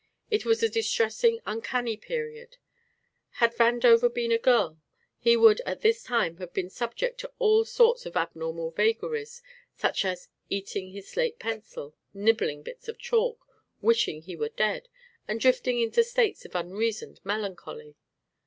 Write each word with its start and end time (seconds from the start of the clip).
It 0.31 0.45
was 0.45 0.63
a 0.63 0.67
distressing, 0.67 1.41
uncanny 1.45 1.95
period. 1.95 2.57
Had 3.33 3.53
Vandover 3.55 4.11
been 4.11 4.31
a 4.31 4.39
girl 4.39 4.79
he 5.19 5.37
would 5.37 5.61
at 5.63 5.81
this 5.81 6.01
time 6.01 6.37
have 6.37 6.53
been 6.53 6.71
subject 6.71 7.19
to 7.19 7.31
all 7.37 7.65
sorts 7.65 8.07
of 8.07 8.17
abnormal 8.17 8.71
vagaries, 8.71 9.43
such 9.75 10.03
as 10.03 10.27
eating 10.49 10.89
his 10.89 11.07
slate 11.07 11.37
pencil, 11.37 11.93
nibbling 12.15 12.63
bits 12.63 12.87
of 12.87 12.97
chalk, 12.97 13.45
wishing 13.79 14.23
he 14.23 14.35
were 14.35 14.49
dead, 14.49 14.89
and 15.27 15.39
drifting 15.39 15.79
into 15.79 16.03
states 16.03 16.45
of 16.45 16.55
unreasoned 16.55 17.19
melancholy. 17.23 17.93